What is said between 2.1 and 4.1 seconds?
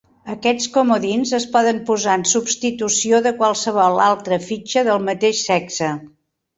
en substitució de qualsevol